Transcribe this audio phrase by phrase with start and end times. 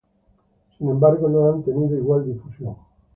[0.79, 2.75] Sin embargo no han tenido igual difusión.